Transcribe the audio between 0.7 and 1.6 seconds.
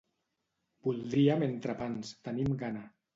Voldríem